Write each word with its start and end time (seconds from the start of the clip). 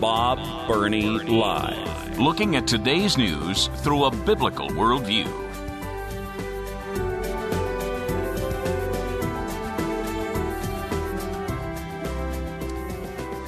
Bob 0.00 0.68
Burney 0.68 1.02
Live. 1.02 2.18
Looking 2.18 2.56
at 2.56 2.66
today's 2.66 3.16
news 3.16 3.68
through 3.76 4.04
a 4.04 4.10
biblical 4.10 4.68
worldview. 4.68 5.26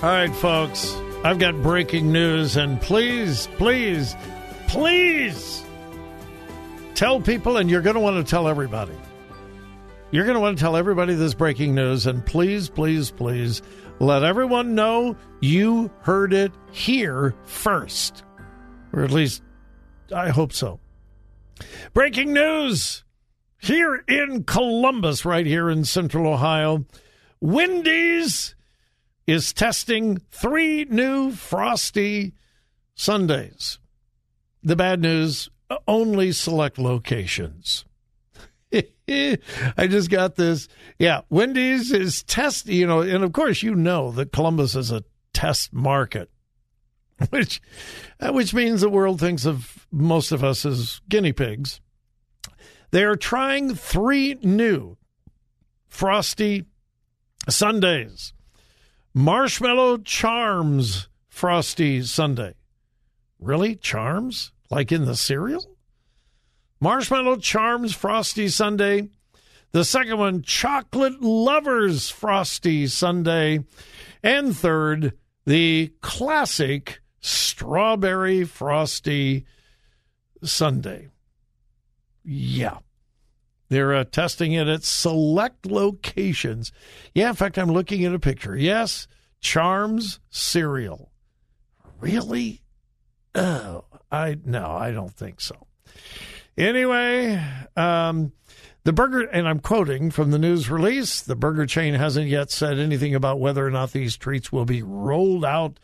All 0.00 0.08
right, 0.08 0.34
folks, 0.36 0.94
I've 1.24 1.38
got 1.38 1.60
breaking 1.60 2.12
news, 2.12 2.56
and 2.56 2.80
please, 2.80 3.48
please, 3.58 4.14
please 4.68 5.64
tell 6.94 7.20
people, 7.20 7.56
and 7.56 7.68
you're 7.68 7.82
going 7.82 7.94
to 7.94 8.00
want 8.00 8.24
to 8.24 8.30
tell 8.30 8.48
everybody. 8.48 8.94
You're 10.10 10.24
going 10.24 10.36
to 10.36 10.40
want 10.40 10.56
to 10.56 10.62
tell 10.62 10.76
everybody 10.76 11.14
this 11.14 11.34
breaking 11.34 11.74
news, 11.74 12.06
and 12.06 12.24
please, 12.24 12.70
please, 12.70 13.10
please 13.10 13.60
let 14.00 14.22
everyone 14.22 14.74
know 14.74 15.16
you 15.40 15.90
heard 16.00 16.32
it 16.32 16.50
here 16.70 17.34
first. 17.44 18.24
Or 18.94 19.04
at 19.04 19.10
least, 19.10 19.42
I 20.14 20.30
hope 20.30 20.54
so. 20.54 20.80
Breaking 21.92 22.32
news 22.32 23.04
here 23.58 23.96
in 24.08 24.44
Columbus, 24.44 25.26
right 25.26 25.44
here 25.44 25.68
in 25.68 25.84
central 25.84 26.26
Ohio. 26.26 26.86
Wendy's 27.40 28.54
is 29.26 29.52
testing 29.52 30.22
three 30.30 30.86
new 30.86 31.32
frosty 31.32 32.32
Sundaes. 32.94 33.78
The 34.62 34.74
bad 34.74 35.02
news 35.02 35.50
only 35.86 36.32
select 36.32 36.78
locations. 36.78 37.84
I 39.08 39.86
just 39.88 40.10
got 40.10 40.36
this. 40.36 40.68
Yeah, 40.98 41.22
Wendy's 41.30 41.92
is 41.92 42.22
test, 42.22 42.66
you 42.66 42.86
know, 42.86 43.00
and 43.00 43.24
of 43.24 43.32
course 43.32 43.62
you 43.62 43.74
know 43.74 44.10
that 44.12 44.32
Columbus 44.32 44.74
is 44.74 44.90
a 44.90 45.04
test 45.32 45.72
market, 45.72 46.30
which 47.30 47.60
uh, 48.20 48.32
which 48.32 48.52
means 48.52 48.80
the 48.80 48.90
world 48.90 49.20
thinks 49.20 49.46
of 49.46 49.86
most 49.90 50.32
of 50.32 50.44
us 50.44 50.66
as 50.66 51.00
guinea 51.08 51.32
pigs. 51.32 51.80
They 52.90 53.04
are 53.04 53.16
trying 53.16 53.74
three 53.74 54.38
new 54.42 54.96
frosty 55.86 56.64
Sundaes. 57.48 58.32
Marshmallow 59.14 59.98
Charms 59.98 61.08
Frosty 61.28 62.02
Sundae. 62.02 62.54
Really? 63.40 63.76
Charms? 63.76 64.52
Like 64.70 64.92
in 64.92 65.06
the 65.06 65.16
cereal? 65.16 65.64
Marshmallow 66.80 67.36
Charms 67.36 67.94
Frosty 67.94 68.48
Sundae. 68.48 69.08
The 69.72 69.84
second 69.84 70.18
one, 70.18 70.42
Chocolate 70.42 71.20
Lovers 71.20 72.08
Frosty 72.08 72.86
Sundae. 72.86 73.58
And 74.22 74.56
third, 74.56 75.12
the 75.44 75.92
classic 76.00 77.00
Strawberry 77.20 78.44
Frosty 78.44 79.44
Sundae. 80.42 81.08
Yeah. 82.24 82.78
They're 83.68 83.94
uh, 83.94 84.04
testing 84.04 84.52
it 84.52 84.66
at 84.66 84.82
select 84.82 85.66
locations. 85.66 86.72
Yeah, 87.14 87.28
in 87.30 87.34
fact, 87.34 87.58
I'm 87.58 87.70
looking 87.72 88.04
at 88.04 88.14
a 88.14 88.18
picture. 88.18 88.56
Yes, 88.56 89.06
Charms 89.40 90.20
cereal. 90.30 91.12
Really? 92.00 92.62
Oh, 93.34 93.84
I 94.10 94.38
no, 94.44 94.70
I 94.70 94.90
don't 94.90 95.12
think 95.12 95.40
so. 95.40 95.66
Anyway, 96.58 97.40
um, 97.76 98.32
the 98.82 98.92
burger, 98.92 99.20
and 99.20 99.46
I'm 99.46 99.60
quoting 99.60 100.10
from 100.10 100.32
the 100.32 100.40
news 100.40 100.68
release 100.68 101.20
the 101.20 101.36
burger 101.36 101.66
chain 101.66 101.94
hasn't 101.94 102.26
yet 102.26 102.50
said 102.50 102.80
anything 102.80 103.14
about 103.14 103.38
whether 103.38 103.64
or 103.64 103.70
not 103.70 103.92
these 103.92 104.16
treats 104.16 104.50
will 104.50 104.64
be 104.64 104.82
rolled 104.82 105.44
out 105.44 105.78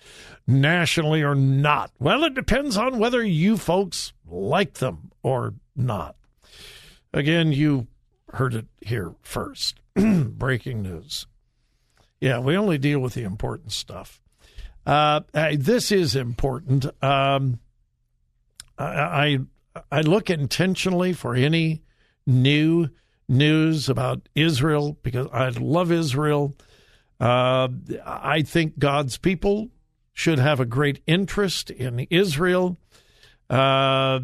nationally 0.49 1.23
or 1.23 1.37
not. 1.37 1.93
Well, 2.01 2.25
it 2.25 2.35
depends 2.35 2.77
on 2.77 2.99
whether 2.99 3.23
you 3.23 3.57
folks 3.57 4.13
like 4.27 4.75
them 4.75 5.13
or 5.23 5.55
not. 5.77 6.17
Again, 7.13 7.53
you 7.53 7.87
heard 8.33 8.55
it 8.55 8.67
here 8.81 9.15
first. 9.23 9.79
Breaking 9.95 10.83
news. 10.83 11.29
Yeah, 12.21 12.41
we 12.41 12.57
only 12.57 12.79
deal 12.79 12.99
with 12.99 13.15
the 13.15 13.23
important 13.23 13.71
stuff. 13.71 14.21
Uh, 14.85 15.21
this 15.53 15.93
is 15.93 16.17
important. 16.17 16.87
Um, 17.03 17.61
I, 18.77 19.39
I 19.91 20.03
look 20.03 20.31
intentionally 20.31 21.13
for 21.13 21.35
any 21.35 21.83
new 22.27 22.89
news 23.29 23.89
about 23.89 24.29
Israel 24.35 24.97
because 25.03 25.29
I 25.33 25.49
love 25.49 25.91
Israel. 25.91 26.55
Uh, 27.21 27.69
I 28.05 28.43
think 28.43 28.79
God's 28.79 29.19
people 29.19 29.71
should 30.13 30.39
have 30.39 30.61
a 30.61 30.67
great 30.67 31.03
interest 31.07 31.71
in 31.71 32.01
Israel. 32.11 32.79
Uh, 33.51 34.21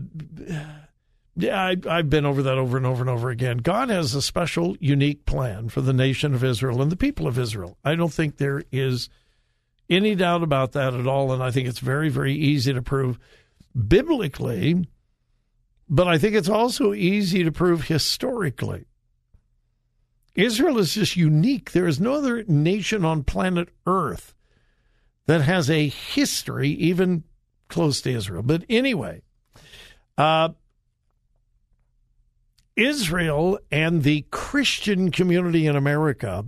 yeah, 1.37 1.61
I, 1.63 1.77
I've 1.89 2.11
been 2.11 2.27
over 2.27 2.43
that 2.43 2.59
over 2.59 2.77
and 2.77 2.87
over 2.87 3.01
and 3.01 3.11
over 3.11 3.31
again. 3.31 3.59
God 3.59 3.91
has 3.91 4.15
a 4.15 4.23
special, 4.23 4.77
unique 4.79 5.27
plan 5.27 5.69
for 5.69 5.81
the 5.81 5.93
nation 5.93 6.35
of 6.35 6.45
Israel 6.45 6.83
and 6.83 6.93
the 6.93 6.97
people 6.97 7.27
of 7.27 7.39
Israel. 7.39 7.77
I 7.85 7.95
don't 7.95 8.13
think 8.13 8.37
there 8.37 8.63
is 8.71 9.09
any 9.89 10.15
doubt 10.15 10.43
about 10.43 10.73
that 10.73 10.95
at 10.95 11.07
all. 11.07 11.33
And 11.33 11.43
I 11.43 11.51
think 11.51 11.69
it's 11.69 11.81
very, 11.81 12.09
very 12.09 12.35
easy 12.35 12.73
to 12.73 12.83
prove 12.83 13.19
biblically 13.89 14.87
but 15.91 16.07
I 16.07 16.19
think 16.19 16.37
it's 16.37 16.49
also 16.49 16.95
easy 16.95 17.43
to 17.43 17.51
prove 17.51 17.89
historically. 17.89 18.87
Israel 20.37 20.79
is 20.79 20.95
just 20.95 21.17
unique. 21.17 21.73
There 21.73 21.89
is 21.89 21.99
no 21.99 22.15
other 22.15 22.45
nation 22.45 23.05
on 23.05 23.25
planet 23.25 23.69
Earth 23.87 24.33
that 25.27 25.43
has 25.43 25.69
a 25.69 25.89
history 25.89 26.71
even 26.71 27.25
close 27.69 28.01
to 28.03 28.11
Israel. 28.11 28.43
But 28.45 28.65
anyway, 28.71 29.23
uh, 30.17 30.51
Israel 32.77 33.59
and 33.73 34.05
the 34.05 34.25
Christian 34.31 35.11
community 35.11 35.67
in 35.67 35.75
America 35.75 36.47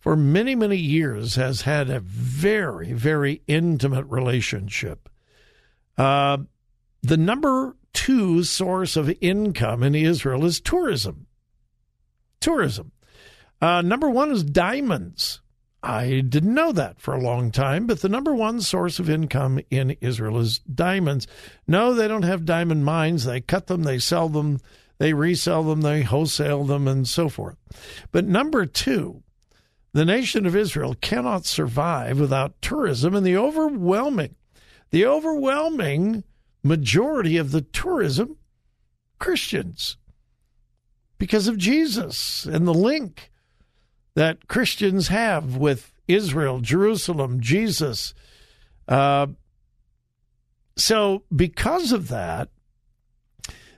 for 0.00 0.16
many, 0.16 0.56
many 0.56 0.76
years 0.76 1.36
has 1.36 1.62
had 1.62 1.88
a 1.88 2.00
very, 2.00 2.92
very 2.92 3.42
intimate 3.46 4.06
relationship. 4.06 5.08
Uh, 5.96 6.38
the 7.02 7.16
number 7.16 7.76
two 7.92 8.42
source 8.42 8.96
of 8.96 9.14
income 9.20 9.82
in 9.82 9.94
Israel 9.94 10.44
is 10.44 10.60
tourism. 10.60 11.26
Tourism. 12.40 12.92
Uh, 13.60 13.82
number 13.82 14.10
one 14.10 14.30
is 14.30 14.42
diamonds. 14.42 15.40
I 15.82 16.20
didn't 16.20 16.54
know 16.54 16.70
that 16.72 17.00
for 17.00 17.14
a 17.14 17.20
long 17.20 17.50
time, 17.50 17.86
but 17.86 18.00
the 18.00 18.08
number 18.08 18.34
one 18.34 18.60
source 18.60 19.00
of 19.00 19.10
income 19.10 19.60
in 19.70 19.96
Israel 20.00 20.38
is 20.38 20.60
diamonds. 20.60 21.26
No, 21.66 21.92
they 21.92 22.06
don't 22.06 22.22
have 22.22 22.44
diamond 22.44 22.84
mines. 22.84 23.24
They 23.24 23.40
cut 23.40 23.66
them, 23.66 23.82
they 23.82 23.98
sell 23.98 24.28
them, 24.28 24.60
they 24.98 25.12
resell 25.12 25.64
them, 25.64 25.80
they 25.80 26.02
wholesale 26.02 26.64
them, 26.64 26.86
and 26.86 27.08
so 27.08 27.28
forth. 27.28 27.56
But 28.12 28.24
number 28.24 28.64
two, 28.64 29.24
the 29.92 30.04
nation 30.04 30.46
of 30.46 30.54
Israel 30.54 30.94
cannot 30.94 31.46
survive 31.46 32.20
without 32.20 32.62
tourism, 32.62 33.16
and 33.16 33.26
the 33.26 33.36
overwhelming, 33.36 34.36
the 34.90 35.04
overwhelming 35.06 36.22
majority 36.62 37.36
of 37.36 37.50
the 37.50 37.62
tourism 37.62 38.36
Christians 39.18 39.96
because 41.18 41.46
of 41.46 41.56
Jesus 41.56 42.44
and 42.44 42.66
the 42.66 42.74
link 42.74 43.30
that 44.14 44.48
Christians 44.48 45.08
have 45.08 45.56
with 45.56 45.92
Israel, 46.08 46.60
Jerusalem, 46.60 47.40
Jesus. 47.40 48.14
Uh, 48.88 49.28
so, 50.76 51.22
because 51.34 51.92
of 51.92 52.08
that, 52.08 52.48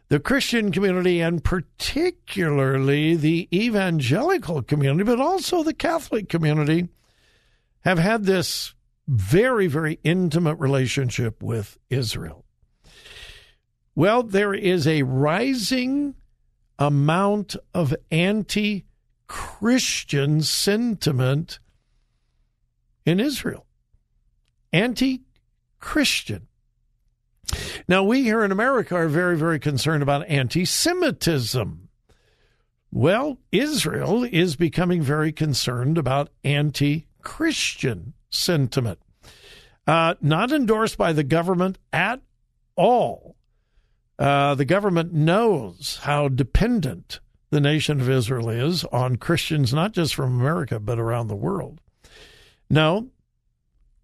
the 0.08 0.20
Christian 0.20 0.72
community 0.72 1.20
and 1.20 1.42
particularly 1.42 3.16
the 3.16 3.48
evangelical 3.52 4.62
community, 4.62 5.04
but 5.04 5.20
also 5.20 5.62
the 5.62 5.74
Catholic 5.74 6.28
community, 6.28 6.88
have 7.80 7.98
had 7.98 8.24
this 8.24 8.74
very, 9.06 9.66
very 9.66 9.98
intimate 10.02 10.56
relationship 10.56 11.42
with 11.42 11.78
Israel. 11.90 12.43
Well, 13.94 14.22
there 14.22 14.54
is 14.54 14.86
a 14.86 15.02
rising 15.02 16.14
amount 16.78 17.56
of 17.72 17.94
anti 18.10 18.86
Christian 19.28 20.42
sentiment 20.42 21.60
in 23.06 23.20
Israel. 23.20 23.66
Anti 24.72 25.22
Christian. 25.78 26.48
Now, 27.86 28.02
we 28.02 28.22
here 28.22 28.42
in 28.42 28.50
America 28.50 28.96
are 28.96 29.08
very, 29.08 29.36
very 29.36 29.60
concerned 29.60 30.02
about 30.02 30.26
anti 30.26 30.64
Semitism. 30.64 31.88
Well, 32.90 33.38
Israel 33.52 34.24
is 34.24 34.56
becoming 34.56 35.02
very 35.02 35.32
concerned 35.32 35.98
about 35.98 36.30
anti 36.42 37.06
Christian 37.22 38.14
sentiment. 38.30 38.98
Uh, 39.86 40.14
not 40.20 40.50
endorsed 40.50 40.96
by 40.96 41.12
the 41.12 41.24
government 41.24 41.78
at 41.92 42.20
all. 42.76 43.36
Uh, 44.18 44.54
the 44.54 44.64
government 44.64 45.12
knows 45.12 46.00
how 46.02 46.28
dependent 46.28 47.20
the 47.50 47.60
nation 47.60 48.00
of 48.00 48.08
Israel 48.08 48.48
is 48.48 48.84
on 48.86 49.16
Christians, 49.16 49.72
not 49.72 49.92
just 49.92 50.14
from 50.14 50.40
America, 50.40 50.78
but 50.80 50.98
around 50.98 51.28
the 51.28 51.36
world. 51.36 51.80
No, 52.70 53.10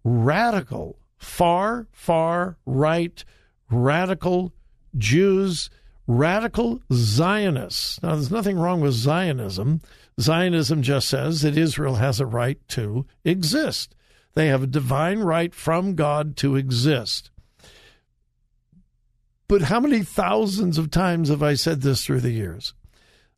radical, 0.03 0.97
far, 1.17 1.87
far 1.91 2.57
right, 2.65 3.23
radical 3.69 4.53
Jews, 4.97 5.69
radical 6.07 6.81
Zionists. 6.91 8.01
Now, 8.03 8.15
there's 8.15 8.31
nothing 8.31 8.57
wrong 8.57 8.81
with 8.81 8.93
Zionism. 8.93 9.81
Zionism 10.19 10.81
just 10.81 11.09
says 11.09 11.41
that 11.41 11.57
Israel 11.57 11.95
has 11.95 12.19
a 12.19 12.25
right 12.25 12.59
to 12.69 13.05
exist. 13.23 13.95
They 14.33 14.47
have 14.47 14.63
a 14.63 14.67
divine 14.67 15.19
right 15.19 15.53
from 15.53 15.95
God 15.95 16.37
to 16.37 16.55
exist. 16.55 17.30
But 19.51 19.63
how 19.63 19.81
many 19.81 20.01
thousands 20.01 20.77
of 20.77 20.91
times 20.91 21.27
have 21.27 21.43
I 21.43 21.55
said 21.55 21.81
this 21.81 22.05
through 22.05 22.21
the 22.21 22.31
years? 22.31 22.73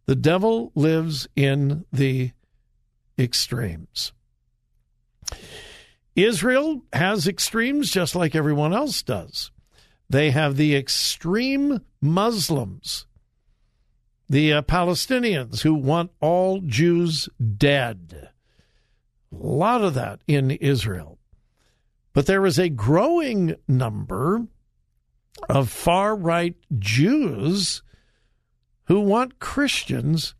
The 0.06 0.15
devil 0.15 0.71
lives 0.75 1.27
in 1.36 1.86
the 1.92 2.33
extremes. 3.18 4.13
Israel 6.15 6.83
has 6.94 7.27
extremes 7.27 7.89
just 7.89 8.13
like 8.13 8.36
everyone 8.36 8.74
else 8.75 9.01
does. 9.01 9.50
They 10.07 10.30
have 10.30 10.56
the 10.56 10.75
extreme 10.75 11.80
Muslims, 12.00 13.07
the 14.30 14.54
uh, 14.54 14.62
Palestinians 14.62 15.63
who 15.63 15.74
want 15.74 16.12
all 16.19 16.62
Jews 16.62 17.27
dead. 17.57 18.30
A 19.31 19.36
lot 19.36 19.83
of 19.83 19.95
that 19.95 20.19
in 20.27 20.51
Israel. 20.51 21.18
But 22.13 22.27
there 22.27 22.45
is 22.45 22.60
a 22.60 22.69
growing 22.69 23.56
number 23.68 24.45
of 25.50 25.69
far 25.69 26.16
right 26.16 26.56
Jews 26.78 27.81
who 28.86 29.00
want 29.00 29.40
Christians 29.40 30.36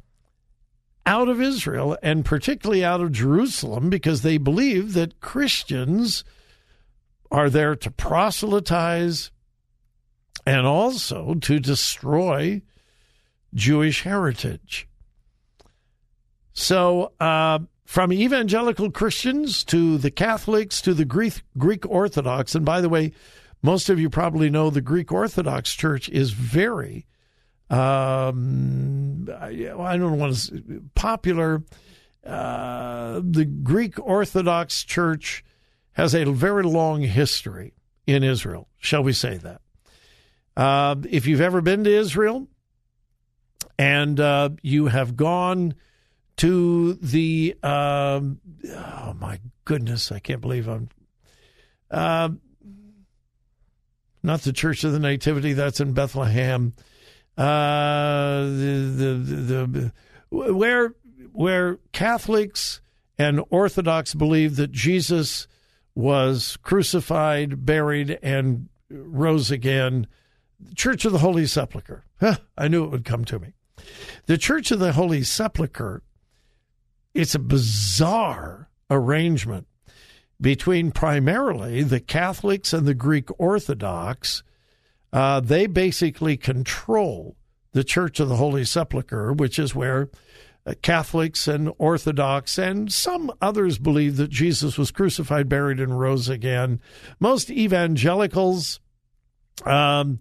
out 1.06 1.28
of 1.28 1.42
Israel 1.42 1.98
and 2.02 2.24
particularly 2.24 2.84
out 2.84 3.02
of 3.02 3.12
Jerusalem 3.12 3.90
because 3.90 4.22
they 4.22 4.38
believe 4.38 4.94
that 4.94 5.20
Christians 5.20 6.24
are 7.32 7.50
there 7.50 7.76
to 7.76 7.92
proselytize 7.92 9.32
and 10.46 10.66
also 10.66 11.36
to 11.36 11.60
destroy 11.60 12.62
Jewish 13.54 14.04
heritage. 14.04 14.88
So, 16.54 17.14
uh, 17.20 17.60
from 17.86 18.14
evangelical 18.14 18.92
Christians 18.92 19.64
to 19.66 19.98
the 19.98 20.12
Catholics 20.12 20.82
to 20.82 20.94
the 20.94 21.06
Greek, 21.06 21.42
Greek 21.58 21.88
Orthodox, 21.88 22.56
and 22.56 22.66
by 22.66 22.82
the 22.82 22.90
way, 22.90 23.12
most 23.64 23.90
of 23.90 24.00
you 24.00 24.10
probably 24.10 24.52
know 24.52 24.70
the 24.70 24.82
Greek 24.82 25.12
Orthodox 25.12 25.74
Church 25.74 26.10
is 26.10 26.32
very 26.32 27.08
um, 27.70 29.28
I 29.40 29.98
don't 29.98 30.20
want 30.20 30.36
to 30.36 30.84
popular. 30.94 31.64
Uh, 32.24 33.20
the 33.24 33.46
Greek 33.46 34.00
Orthodox 34.00 34.84
Church 34.84 35.44
has 35.94 36.14
a 36.14 36.26
very 36.26 36.64
long 36.64 37.02
history 37.02 37.74
in 38.06 38.24
Israel. 38.24 38.68
Shall 38.78 39.04
we 39.04 39.14
say 39.14 39.38
that? 39.38 39.62
Uh, 40.56 40.96
if 41.10 41.26
you've 41.26 41.42
ever 41.42 41.62
been 41.62 41.84
to 41.84 41.92
Israel 41.92 42.48
and 43.80 44.20
uh, 44.20 44.50
you 44.62 44.88
have 44.88 45.16
gone 45.16 45.74
to 46.38 46.94
the, 46.94 47.56
um, 47.64 48.40
oh 48.70 49.16
my 49.20 49.40
goodness, 49.66 50.12
I 50.12 50.20
can't 50.20 50.42
believe 50.42 50.68
I'm, 50.68 50.90
uh, 51.90 52.30
not 54.24 54.42
the 54.42 54.54
Church 54.54 54.84
of 54.84 54.94
the 54.94 55.00
Nativity, 55.00 55.54
that's 55.54 55.80
in 55.80 55.94
Bethlehem 55.94 56.74
uh, 57.38 58.42
the, 58.42 59.22
the, 59.26 59.92
the, 60.32 60.54
where 60.54 60.96
where 61.32 61.80
Catholics 61.92 62.82
and 63.18 63.42
Orthodox 63.50 64.14
believe 64.14 64.56
that 64.58 64.72
Jesus 64.72 65.48
was 65.96 66.58
crucified, 66.62 67.66
buried, 67.66 68.20
and 68.22 68.70
rose 68.90 69.50
again. 69.50 70.08
Church 70.76 71.06
of 71.06 71.12
the 71.12 71.20
Holy 71.20 71.48
Sepulchre. 71.48 72.06
Huh, 72.20 72.38
I 72.58 72.68
knew 72.68 72.84
it 72.84 72.92
would 72.92 73.06
come 73.06 73.26
to 73.26 73.40
me. 73.40 73.54
The 74.28 74.38
Church 74.38 74.72
of 74.72 74.80
the 74.80 74.94
Holy 74.94 75.24
Sepulchre, 75.24 76.04
it's 77.14 77.36
a 77.36 77.40
bizarre 77.40 78.70
arrangement 78.90 79.68
between 80.42 80.92
primarily 80.92 81.84
the 81.84 82.00
Catholics 82.00 82.74
and 82.74 82.86
the 82.86 82.94
Greek 82.94 83.30
Orthodox 83.40 84.44
uh, 85.14 85.40
they 85.40 85.68
basically 85.68 86.36
control 86.36 87.38
the 87.72 87.84
Church 87.84 88.20
of 88.20 88.30
the 88.30 88.38
Holy 88.38 88.66
Sepulchre, 88.66 89.32
which 89.32 89.60
is 89.60 89.76
where 89.76 90.10
uh, 90.66 90.74
Catholics 90.82 91.48
and 91.48 91.72
Orthodox 91.78 92.58
and 92.58 92.92
some 92.92 93.32
others 93.40 93.78
believe 93.78 94.18
that 94.18 94.32
Jesus 94.32 94.76
was 94.76 94.90
crucified, 94.90 95.48
buried, 95.48 95.80
and 95.80 96.00
rose 96.00 96.30
again. 96.30 96.82
Most 97.20 97.52
evangelicals 97.52 98.80
um, 99.66 100.20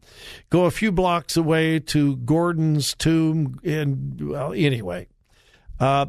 go 0.50 0.66
a 0.66 0.70
few 0.70 0.92
blocks 0.92 1.38
away 1.38 1.78
to 1.80 2.16
Gordon's 2.16 2.94
tomb. 2.94 3.60
And 3.64 4.28
well, 4.28 4.52
anyway, 4.52 5.08
uh, 5.80 6.06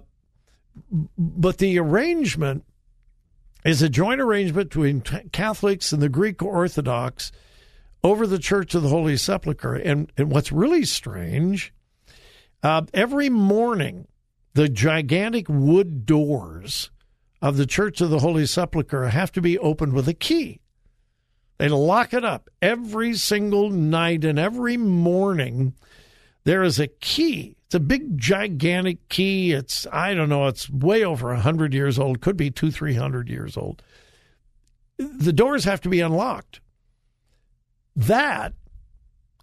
but 1.18 1.58
the 1.60 1.80
arrangement 1.80 2.66
is 3.66 3.82
a 3.82 3.90
joint 3.90 4.22
arrangement 4.22 4.70
between 4.70 5.02
Catholics 5.32 5.92
and 5.92 6.02
the 6.02 6.10
Greek 6.10 6.42
Orthodox 6.42 7.32
over 8.04 8.28
the 8.28 8.40
Church 8.40 8.76
of 8.76 8.84
the 8.84 8.90
Holy 8.90 9.18
Sepulchre. 9.18 9.76
And, 9.76 10.12
and 10.18 10.30
what's 10.32 10.52
really 10.52 10.86
strange, 10.86 11.74
uh, 12.62 12.84
every 12.94 13.30
morning, 13.30 14.08
the 14.54 14.70
gigantic 14.70 15.48
wood 15.48 16.06
doors 16.06 16.92
of 17.42 17.58
the 17.58 17.66
Church 17.66 18.02
of 18.02 18.10
the 18.10 18.20
Holy 18.20 18.46
Sepulchre 18.46 19.10
have 19.10 19.32
to 19.34 19.42
be 19.42 19.58
opened 19.58 19.94
with 19.94 20.08
a 20.08 20.14
key. 20.14 20.60
They 21.58 21.70
lock 21.70 22.14
it 22.14 22.26
up 22.26 22.50
every 22.62 23.14
single 23.16 23.70
night 23.70 24.26
and 24.26 24.40
every 24.40 24.78
morning. 24.78 25.76
There 26.44 26.64
is 26.64 26.80
a 26.80 26.88
key. 26.88 27.56
It's 27.66 27.76
a 27.76 27.80
big, 27.80 28.18
gigantic 28.18 29.10
key. 29.10 29.52
It's, 29.54 29.88
I 29.92 30.14
don't 30.14 30.30
know, 30.30 30.48
it's 30.48 30.70
way 30.70 31.04
over 31.04 31.30
100 31.30 31.74
years 31.74 31.98
old, 31.98 32.22
could 32.22 32.38
be 32.38 32.52
two, 32.52 32.72
300 32.72 33.30
years 33.30 33.58
old. 33.58 33.82
The 34.98 35.34
doors 35.34 35.64
have 35.64 35.82
to 35.82 35.90
be 35.90 36.00
unlocked. 36.00 36.60
That 37.96 38.54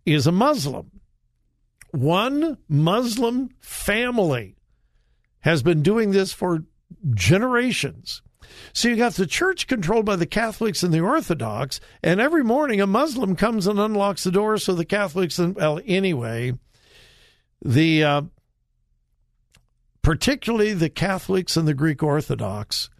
is 0.07 0.27
a 0.27 0.33
Muslim. 0.33 0.91
One 1.93 2.59
Muslim 2.69 3.51
family 3.61 4.57
has 5.41 5.63
been 5.63 5.83
doing 5.83 6.13
this 6.13 6.33
for 6.33 6.65
generations. 7.15 8.23
So 8.73 8.89
you 8.89 8.97
got 8.97 9.15
the 9.15 9.27
church 9.27 9.67
controlled 9.67 10.05
by 10.05 10.17
the 10.17 10.27
Catholics 10.27 10.83
and 10.83 10.93
the 10.93 11.01
Orthodox, 11.01 11.81
and 12.03 12.21
every 12.21 12.45
morning 12.45 12.81
a 12.81 12.87
Muslim 12.87 13.37
comes 13.37 13.67
and 13.67 13.79
unlocks 13.79 14.25
the 14.25 14.31
door 14.31 14.59
so 14.59 14.75
the 14.75 14.85
Catholics 14.85 15.39
and 15.39 15.55
well 15.55 15.81
anyway, 15.87 16.55
the 17.63 18.05
uh, 18.05 18.23
particularly 20.03 20.73
the 20.73 20.91
Catholics 20.91 21.57
and 21.57 21.69
the 21.69 21.75
Greek 21.75 22.03
Orthodox 22.03 22.91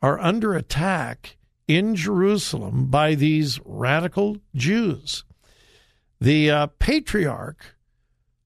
are 0.00 0.18
under 0.18 0.54
attack 0.54 1.36
in 1.66 1.94
Jerusalem 1.94 2.86
by 2.86 3.14
these 3.14 3.60
radical 3.64 4.38
Jews. 4.54 5.24
The 6.20 6.50
uh, 6.50 6.66
patriarch 6.78 7.76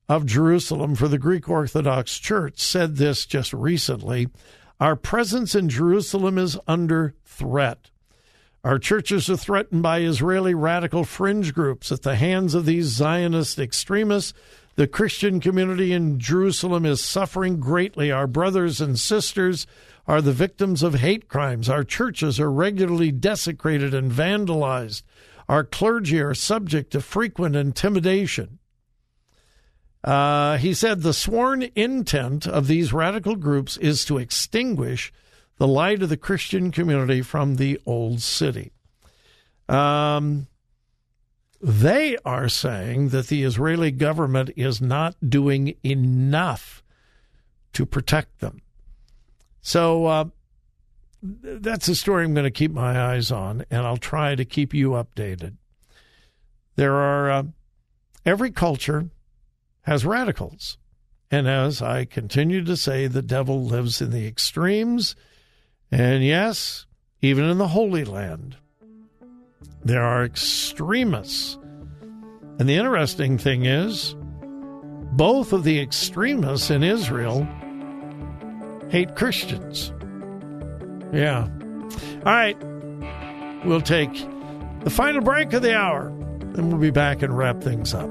of 0.09 0.27
Jerusalem 0.27 0.95
for 0.95 1.09
the 1.09 1.19
Greek 1.19 1.49
Orthodox 1.49 2.19
Church 2.19 2.61
said 2.61 2.97
this 2.97 3.25
just 3.25 3.53
recently 3.53 4.29
Our 4.81 4.97
presence 4.97 5.55
in 5.55 5.69
Jerusalem 5.69 6.39
is 6.39 6.59
under 6.67 7.15
threat. 7.25 7.91
Our 8.65 8.79
churches 8.79 9.29
are 9.29 9.37
threatened 9.37 9.83
by 9.83 10.01
Israeli 10.01 10.55
radical 10.55 11.05
fringe 11.05 11.53
groups 11.55 11.91
at 11.91 12.03
the 12.03 12.17
hands 12.17 12.55
of 12.55 12.65
these 12.65 12.87
Zionist 12.87 13.59
extremists. 13.59 14.35
The 14.75 14.87
Christian 14.87 15.39
community 15.39 15.93
in 15.93 16.19
Jerusalem 16.19 16.87
is 16.87 17.05
suffering 17.05 17.61
greatly. 17.61 18.11
Our 18.11 18.27
brothers 18.27 18.81
and 18.81 18.99
sisters 18.99 19.67
are 20.07 20.23
the 20.23 20.33
victims 20.33 20.83
of 20.83 20.95
hate 20.95 21.29
crimes. 21.29 21.69
Our 21.69 21.85
churches 21.85 22.41
are 22.41 22.51
regularly 22.51 23.13
desecrated 23.13 23.93
and 23.93 24.11
vandalized. 24.11 25.03
Our 25.49 25.65
clergy 25.65 26.21
are 26.21 26.35
subject 26.35 26.93
to 26.93 27.01
frequent 27.01 27.55
intimidation. 27.55 28.59
Uh, 30.03 30.57
he 30.57 30.75
said 30.75 31.03
the 31.03 31.13
sworn 31.13 31.69
intent 31.77 32.47
of 32.47 32.67
these 32.67 32.93
radical 32.93 33.37
groups 33.37 33.77
is 33.77 34.05
to 34.07 34.19
extinguish 34.19 35.13
the 35.59 35.69
light 35.69 36.03
of 36.03 36.09
the 36.09 36.17
Christian 36.17 36.71
community 36.71 37.23
from 37.23 37.57
the 37.57 37.79
old 37.87 38.21
city. 38.21 38.73
Um, 39.69 40.49
they 41.63 42.17
are 42.25 42.49
saying 42.49 43.11
that 43.11 43.29
the 43.29 43.45
Israeli 43.45 43.93
government 43.93 44.51
is 44.57 44.83
not 44.83 45.15
doing 45.27 45.77
enough 45.85 46.83
to 47.73 47.87
protect 47.87 48.41
them. 48.41 48.61
So 49.61 50.07
uh, 50.07 50.25
that's 51.23 51.87
a 51.87 51.95
story 51.95 52.25
I'm 52.25 52.35
going 52.35 52.45
to 52.45 52.51
keep 52.51 52.73
my 52.73 53.01
eyes 53.01 53.31
on, 53.31 53.65
and 53.71 53.87
I'll 53.87 53.97
try 53.97 54.35
to 54.35 54.45
keep 54.45 54.75
you 54.75 54.91
updated. 54.91 55.57
There 56.75 56.95
are 56.95 57.31
uh, 57.31 57.43
every 58.27 58.51
culture 58.51 59.11
has 59.83 60.05
radicals. 60.05 60.79
And 61.31 61.49
as 61.49 61.81
I 61.81 62.05
continue 62.05 62.63
to 62.65 62.77
say, 62.77 63.07
the 63.07 63.23
devil 63.23 63.65
lives 63.65 64.03
in 64.03 64.11
the 64.11 64.27
extremes. 64.27 65.17
And 65.91 66.25
yes, 66.25 66.87
even 67.23 67.45
in 67.45 67.59
the 67.59 67.69
Holy 67.69 68.05
Land, 68.05 68.57
there 69.85 70.03
are 70.03 70.25
extremists. 70.25 71.59
And 72.59 72.69
the 72.69 72.77
interesting 72.77 73.39
thing 73.39 73.65
is, 73.65 74.15
both 75.13 75.53
of 75.53 75.65
the 75.65 75.81
extremists 75.81 76.71
in 76.71 76.83
Israel 76.83 77.47
hate 78.91 79.17
Christians. 79.17 79.93
Yeah. 81.13 81.49
All 82.25 82.33
right. 82.33 82.57
We'll 83.65 83.81
take 83.81 84.13
the 84.85 84.91
final 84.91 85.21
break 85.21 85.53
of 85.53 85.63
the 85.63 85.77
hour, 85.77 86.09
and 86.09 86.69
we'll 86.69 86.81
be 86.81 86.91
back 86.91 87.23
and 87.23 87.37
wrap 87.37 87.63
things 87.63 87.95
up. 87.95 88.11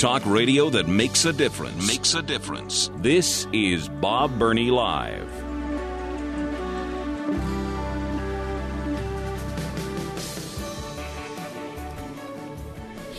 Talk 0.00 0.24
radio 0.24 0.70
that 0.70 0.88
makes 0.88 1.26
a 1.26 1.32
difference. 1.34 1.86
Makes 1.86 2.14
a 2.14 2.22
difference. 2.22 2.90
This 3.00 3.46
is 3.52 3.86
Bob 3.86 4.38
Burney 4.38 4.70
Live. 4.70 5.28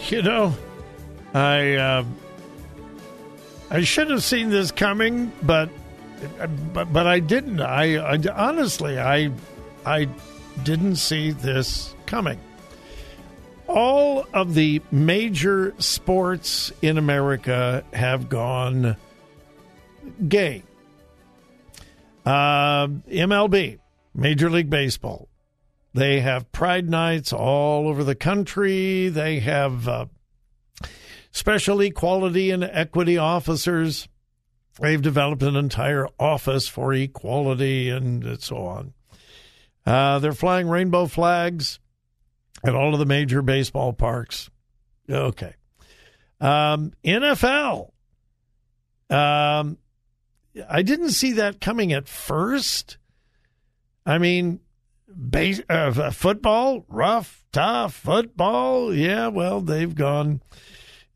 You 0.09 0.23
know, 0.23 0.55
I 1.35 1.75
uh, 1.75 2.03
I 3.69 3.81
should 3.81 4.09
have 4.09 4.23
seen 4.23 4.49
this 4.49 4.71
coming, 4.71 5.31
but 5.43 5.69
but, 6.73 6.91
but 6.91 7.05
I 7.05 7.19
didn't. 7.19 7.61
I, 7.61 8.15
I 8.15 8.17
honestly 8.33 8.97
I 8.97 9.29
I 9.85 10.07
didn't 10.63 10.95
see 10.95 11.29
this 11.29 11.93
coming. 12.07 12.39
All 13.73 14.27
of 14.33 14.53
the 14.53 14.81
major 14.91 15.73
sports 15.77 16.73
in 16.81 16.97
America 16.97 17.85
have 17.93 18.27
gone 18.27 18.97
gay. 20.27 20.63
Uh, 22.25 22.87
MLB, 23.07 23.79
Major 24.13 24.49
League 24.49 24.69
Baseball, 24.69 25.29
they 25.93 26.19
have 26.19 26.51
pride 26.51 26.89
nights 26.89 27.31
all 27.31 27.87
over 27.87 28.03
the 28.03 28.13
country. 28.13 29.07
They 29.07 29.39
have 29.39 29.87
uh, 29.87 30.05
special 31.31 31.79
equality 31.79 32.51
and 32.51 32.65
equity 32.65 33.17
officers. 33.17 34.09
They've 34.81 35.01
developed 35.01 35.43
an 35.43 35.55
entire 35.55 36.09
office 36.19 36.67
for 36.67 36.93
equality 36.93 37.89
and 37.89 38.41
so 38.43 38.57
on. 38.57 38.93
Uh, 39.85 40.19
they're 40.19 40.33
flying 40.33 40.67
rainbow 40.67 41.05
flags 41.05 41.79
at 42.65 42.75
all 42.75 42.93
of 42.93 42.99
the 42.99 43.05
major 43.05 43.41
baseball 43.41 43.93
parks. 43.93 44.49
Okay. 45.09 45.55
Um, 46.39 46.93
NFL. 47.03 47.91
Um, 49.09 49.77
I 50.69 50.81
didn't 50.81 51.11
see 51.11 51.33
that 51.33 51.61
coming 51.61 51.93
at 51.93 52.07
first. 52.07 52.97
I 54.05 54.17
mean, 54.17 54.59
base, 55.29 55.61
uh, 55.69 56.11
football, 56.11 56.85
rough, 56.87 57.43
tough 57.51 57.93
football. 57.93 58.93
Yeah, 58.93 59.27
well, 59.27 59.61
they've 59.61 59.93
gone, 59.93 60.41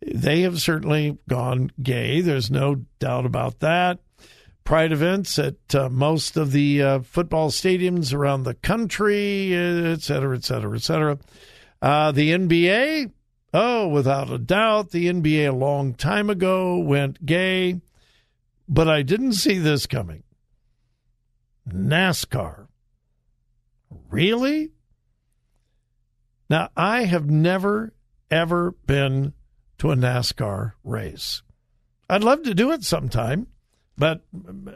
they 0.06 0.42
have 0.42 0.62
certainly 0.62 1.18
gone 1.28 1.72
gay. 1.82 2.22
There's 2.22 2.52
no 2.52 2.86
doubt 3.00 3.25
about 3.25 3.60
that. 3.60 4.00
Pride 4.66 4.92
events 4.92 5.38
at 5.38 5.76
uh, 5.76 5.90
most 5.90 6.38
of 6.38 6.52
the 6.52 6.82
uh, 6.82 7.00
football 7.02 7.52
stadiums 7.52 8.14
around 8.14 8.44
the 8.44 8.56
country, 8.56 9.54
et 9.54 10.02
cetera, 10.02 10.36
et 10.36 10.44
cetera, 10.44 10.76
et 10.76 10.82
cetera. 10.82 11.20
Uh, 11.84 12.12
the 12.12 12.32
NBA, 12.32 13.12
oh, 13.54 13.88
without 13.88 14.32
a 14.32 14.40
doubt, 14.40 14.90
the 14.90 15.06
NBA 15.06 15.50
a 15.50 15.56
long 15.56 15.94
time 15.94 16.32
ago 16.32 16.80
went 16.80 17.24
gay, 17.24 17.80
but 18.68 18.90
I 18.90 19.04
didn't 19.04 19.34
see 19.34 19.60
this 19.60 19.86
coming. 19.86 20.24
NASCAR. 21.70 22.68
Really? 24.10 24.72
Now, 26.50 26.70
I 26.76 27.04
have 27.04 27.30
never, 27.30 27.94
ever 28.32 28.72
been 28.88 29.34
to 29.78 29.92
a 29.92 29.96
NASCAR 29.96 30.74
race. 30.84 31.44
I'd 32.10 32.24
love 32.24 32.42
to 32.44 32.56
do 32.56 32.72
it 32.72 32.84
sometime, 32.84 33.46
but 33.98 34.22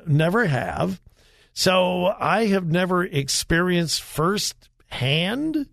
never 0.08 0.46
have. 0.46 1.02
So 1.54 2.06
I 2.06 2.48
have 2.48 2.72
never 2.72 3.04
experienced 3.04 4.02
firsthand 4.02 5.68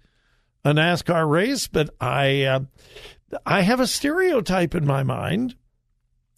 a 0.65 0.73
NASCAR 0.73 1.29
race, 1.31 1.69
but 1.69 1.91
I 2.01 2.43
uh, 2.43 2.61
I 3.45 3.61
have 3.63 3.79
a 3.79 3.87
stereotype 3.87 4.75
in 4.75 4.85
my 4.85 5.03
mind. 5.05 5.55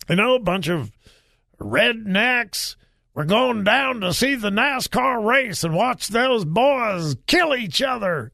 You 0.09 0.17
know, 0.17 0.35
a 0.35 0.41
bunch 0.41 0.69
of 0.69 0.93
rednecks 1.59 2.77
we're 3.19 3.25
going 3.25 3.65
down 3.65 4.01
to 4.03 4.15
see 4.15 4.37
the 4.37 4.51
NASCAR 4.51 5.25
race 5.25 5.65
and 5.65 5.75
watch 5.75 6.07
those 6.07 6.45
boys 6.45 7.17
kill 7.27 7.53
each 7.53 7.83
other. 7.83 8.33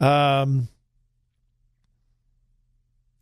Um, 0.00 0.68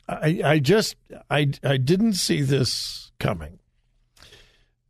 I 0.08 0.40
I 0.44 0.58
just 0.58 0.96
I 1.30 1.52
I 1.62 1.76
didn't 1.76 2.14
see 2.14 2.42
this 2.42 3.12
coming. 3.20 3.60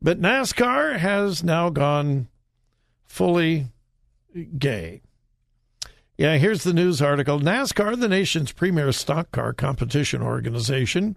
But 0.05 0.21
NASCAR 0.21 0.99
has 0.99 1.43
now 1.43 1.71
gone 1.71 2.29
fully 3.07 3.69
gay. 4.59 5.01
Yeah, 6.19 6.37
here's 6.37 6.63
the 6.63 6.75
news 6.75 7.01
article. 7.01 7.41
NASCAR, 7.41 7.99
the 7.99 8.07
nation's 8.07 8.53
premier 8.53 8.93
stock 8.93 9.33
car 9.33 9.55
competition 9.55 10.21
organization, 10.21 11.17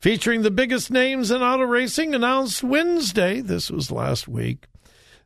featuring 0.00 0.42
the 0.42 0.50
biggest 0.50 0.90
names 0.90 1.30
in 1.30 1.42
auto 1.42 1.62
racing, 1.62 2.12
announced 2.12 2.64
Wednesday, 2.64 3.40
this 3.40 3.70
was 3.70 3.92
last 3.92 4.26
week, 4.26 4.66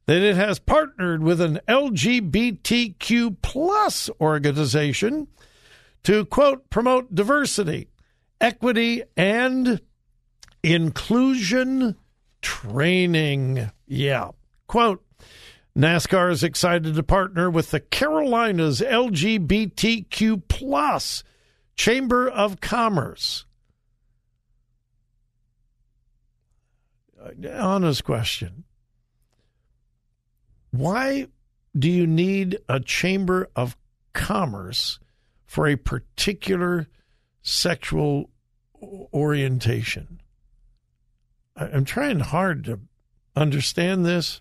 that 0.04 0.20
it 0.20 0.36
has 0.36 0.58
partnered 0.58 1.22
with 1.22 1.40
an 1.40 1.60
LGBTQ 1.66 3.36
plus 3.40 4.10
organization 4.20 5.28
to, 6.02 6.26
quote, 6.26 6.68
promote 6.68 7.14
diversity, 7.14 7.88
equity, 8.38 9.02
and 9.16 9.80
inclusion 10.62 11.96
training. 12.42 13.70
Yeah. 13.86 14.30
Quote, 14.66 15.04
NASCAR 15.76 16.30
is 16.30 16.42
excited 16.42 16.94
to 16.94 17.02
partner 17.02 17.50
with 17.50 17.70
the 17.70 17.80
Carolinas 17.80 18.80
LGBTQ 18.80 20.42
plus 20.48 21.22
Chamber 21.76 22.28
of 22.28 22.60
Commerce 22.60 23.44
uh, 27.20 27.48
honest 27.60 28.04
question. 28.04 28.64
Why 30.70 31.28
do 31.76 31.90
you 31.90 32.06
need 32.06 32.58
a 32.68 32.80
chamber 32.80 33.48
of 33.56 33.76
commerce 34.12 34.98
for 35.46 35.66
a 35.66 35.76
particular 35.76 36.88
sexual 37.42 38.30
orientation? 38.82 40.20
I'm 41.58 41.84
trying 41.84 42.20
hard 42.20 42.64
to 42.64 42.80
understand 43.34 44.04
this. 44.04 44.40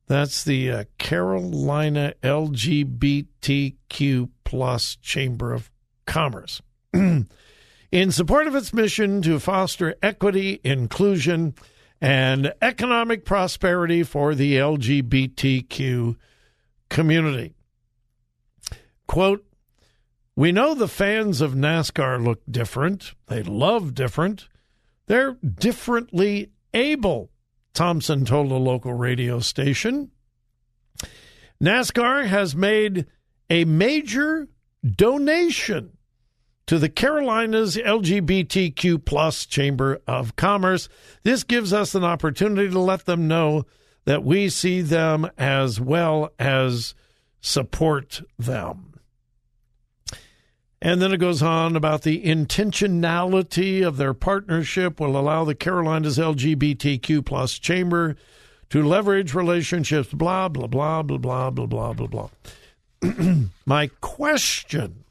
That's 0.09 0.45
the 0.45 0.71
uh, 0.71 0.85
Carolina 0.99 2.15
LGBTQ 2.23 4.31
plus 4.45 4.97
Chamber 4.97 5.53
of 5.53 5.71
Commerce. 6.07 6.63
in 6.95 8.11
support 8.11 8.47
of 8.47 8.55
its 8.55 8.73
mission 8.73 9.23
to 9.23 9.39
foster 9.39 9.95
equity, 10.03 10.61
inclusion, 10.65 11.55
and 12.01 12.53
economic 12.61 13.25
prosperity 13.25 14.03
for 14.03 14.35
the 14.35 14.57
LGBTQ 14.57 16.17
community. 16.89 17.55
Quote, 19.07 19.45
we 20.35 20.53
know 20.53 20.75
the 20.75 20.89
fans 20.89 21.41
of 21.41 21.55
NASCAR 21.55 22.23
look 22.23 22.43
different. 22.51 23.15
They 23.27 23.43
love 23.43 23.95
different. 23.95 24.49
They're 25.07 25.33
differently 25.35 26.51
able, 26.75 27.31
Thompson 27.73 28.27
told 28.27 28.53
a 28.53 28.57
local 28.57 28.93
radio 28.93 29.41
station. 29.41 30.11
NASCAR 31.63 32.27
has 32.27 32.55
made 32.55 33.07
a 33.49 33.65
major 33.65 34.49
donation 34.85 35.96
to 36.67 36.79
the 36.79 36.89
Carolinas 36.89 37.77
LGBTQ 37.77 39.05
plus 39.05 39.47
Chamber 39.47 40.01
of 40.07 40.35
Commerce. 40.37 40.89
This 41.23 41.45
gives 41.45 41.73
us 41.73 41.95
an 41.95 42.05
opportunity 42.05 42.69
to 42.71 42.81
let 42.81 43.07
them 43.07 43.29
know 43.29 43.65
that 44.05 44.25
we 44.25 44.49
see 44.49 44.81
them 44.81 45.31
as 45.39 45.81
well 45.81 46.33
as 46.39 46.95
support 47.41 48.23
them. 48.39 48.95
And 50.83 51.01
then 51.01 51.13
it 51.13 51.19
goes 51.19 51.43
on 51.43 51.75
about 51.75 52.03
the 52.03 52.23
intentionality 52.23 53.87
of 53.87 53.97
their 53.97 54.15
partnership 54.15 55.01
will 55.01 55.17
allow 55.17 55.45
the 55.45 55.55
Carolinas 55.55 56.19
LGBTQ 56.19 57.25
plus 57.25 57.59
chamber 57.59 58.17
to 58.71 58.83
leverage 58.83 59.35
relationships, 59.35 60.13
blah, 60.13 60.49
blah, 60.49 60.67
blah, 60.67 61.03
blah, 61.03 61.19
blah, 61.19 61.51
blah, 61.51 61.67
blah, 61.67 61.93
blah, 61.93 62.07
blah. 62.07 63.35
My 63.67 63.89
question 64.01 65.06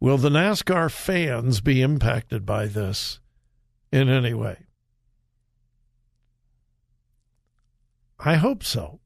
Will 0.00 0.18
the 0.18 0.28
NASCAR 0.28 0.90
fans 0.90 1.60
be 1.60 1.82
impacted 1.82 2.46
by 2.46 2.66
this 2.66 3.18
in 3.90 4.08
any 4.08 4.32
way? 4.32 4.66
I 8.20 8.36
hope 8.36 8.62
so. 8.62 9.00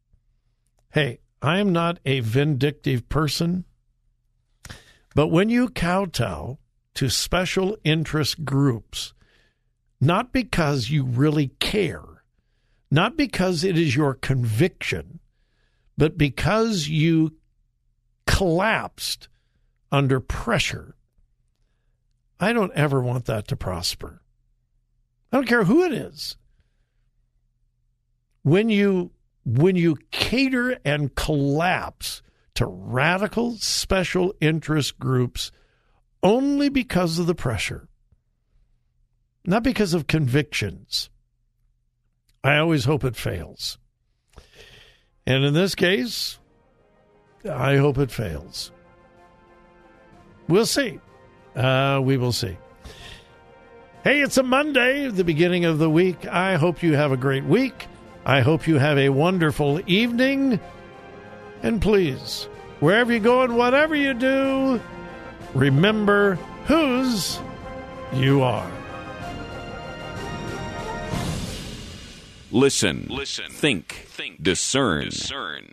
Hey, 0.93 1.21
I 1.41 1.59
am 1.59 1.73
not 1.73 1.99
a 2.05 2.21
vindictive 2.21 3.09
person, 3.09 3.65
but 5.15 5.29
when 5.29 5.49
you 5.49 5.69
kowtow 5.69 6.59
to 6.95 7.09
special 7.09 7.77
interest 7.85 8.45
groups, 8.45 9.15
not 10.01 10.33
because 10.33 10.91
you 10.91 11.05
really 11.05 11.49
care, 11.59 12.23
not 12.91 13.17
because 13.17 13.65
it 13.65 13.79
is 13.79 13.97
your 13.97 14.15
conviction, 14.15 15.21
but 15.97 16.19
because 16.19 16.89
you 16.89 17.37
collapsed 18.27 19.29
under 19.93 20.19
pressure. 20.19 20.97
I 22.41 22.53
don't 22.53 22.73
ever 22.73 23.01
want 23.01 23.27
that 23.27 23.47
to 23.49 23.57
prosper. 23.57 24.23
I 25.31 25.37
don't 25.37 25.47
care 25.47 25.65
who 25.65 25.85
it 25.85 25.93
is. 25.93 26.37
When 28.43 28.69
you 28.71 29.13
when 29.45 29.77
you 29.77 29.97
cater 30.11 30.79
and 30.85 31.15
collapse 31.15 32.23
to 32.55 32.67
radical 32.67 33.57
special 33.57 34.35
interest 34.41 34.99
groups 34.99 35.53
only 36.23 36.69
because 36.69 37.19
of 37.19 37.27
the 37.27 37.35
pressure, 37.35 37.89
not 39.45 39.63
because 39.63 39.95
of 39.95 40.07
convictions, 40.07 41.11
I 42.45 42.59
always 42.59 42.85
hope 42.85 43.05
it 43.05 43.17
fails. 43.17 43.79
And 45.27 45.45
in 45.45 45.55
this 45.55 45.75
case, 45.75 46.39
I 47.49 47.77
hope 47.77 47.99
it 47.99 48.11
fails. 48.11 48.73
We'll 50.53 50.67
see. 50.67 51.01
Uh, 51.57 51.99
we 52.05 52.19
will 52.19 52.31
see. 52.31 52.59
Hey, 54.05 54.21
it's 54.21 54.37
a 54.37 54.43
Monday, 54.43 55.09
the 55.09 55.25
beginning 55.25 55.65
of 55.65 55.79
the 55.79 55.89
week. 55.89 56.27
I 56.27 56.57
hope 56.57 56.83
you 56.83 56.93
have 56.93 57.11
a 57.11 57.17
great 57.17 57.45
week. 57.45 57.87
I 58.27 58.43
hope 58.43 58.67
you 58.69 58.77
have 58.77 58.99
a 58.99 59.09
wonderful 59.09 59.81
evening. 59.87 60.61
And 61.63 61.81
please, 61.81 62.51
wherever 62.81 63.11
you 63.11 63.19
go 63.19 63.45
and 63.45 63.57
whatever 63.57 63.97
you 63.97 64.13
do, 64.13 64.79
remember 65.55 66.35
whose 66.67 67.41
you 68.13 68.43
are. 68.43 68.71
Listen, 72.51 73.07
listen, 73.09 73.51
think, 73.51 74.05
think, 74.07 74.43
discern, 74.43 75.07
discern. 75.07 75.73